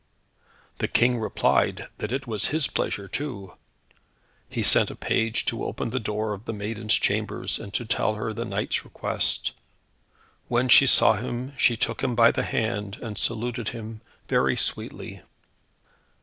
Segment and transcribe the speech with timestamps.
[0.79, 3.53] The King replied that it was his pleasure, too.
[4.49, 8.15] He sent a page to open the door of the maiden's chamber, and to tell
[8.15, 9.51] her the knight's request.
[10.47, 15.21] When she saw him, she took him by the hand, and saluted him very sweetly.